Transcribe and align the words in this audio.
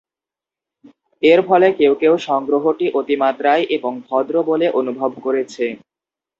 এর 1.23 1.39
ফলে 1.47 1.67
কেউ 1.79 1.93
কেউ 2.01 2.13
সংগ্রহটি 2.27 2.85
অতিমাত্রায় 2.99 3.63
এবং 3.75 3.91
ভদ্র 4.07 4.35
বলে 4.49 4.67
অনুভব 4.79 5.11
করেছে। 5.25 5.65